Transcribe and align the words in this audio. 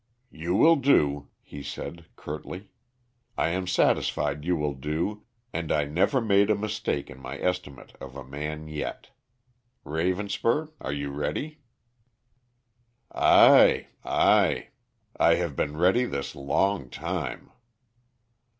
"You 0.31 0.55
will 0.55 0.77
do," 0.77 1.27
he 1.43 1.61
said 1.61 2.05
curtly. 2.15 2.69
"I 3.37 3.49
am 3.49 3.67
satisfied 3.67 4.43
you 4.43 4.55
will 4.55 4.73
do 4.73 5.25
and 5.53 5.71
I 5.71 5.85
never 5.85 6.19
made 6.19 6.49
a 6.49 6.55
mistake 6.55 7.11
in 7.11 7.19
my 7.19 7.37
estimate 7.37 7.93
of 8.01 8.15
a 8.15 8.23
man 8.25 8.67
yet. 8.67 9.11
Ravenspur, 9.85 10.69
are 10.81 10.91
you 10.91 11.11
ready?" 11.11 11.59
"Ay, 13.11 13.89
ay. 14.03 14.69
I 15.17 15.35
have 15.35 15.55
been 15.55 15.77
ready 15.77 16.05
this 16.05 16.33
long 16.33 16.89
time." 16.89 17.51